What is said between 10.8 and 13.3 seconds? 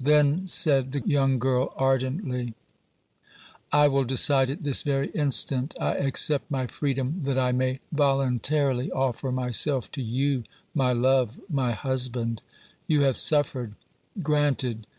love, my husband. You have